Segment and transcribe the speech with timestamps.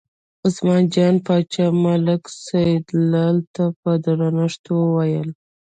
[0.47, 5.29] عثمان جان باچا ملک سیدلال ته په درنښت وویل.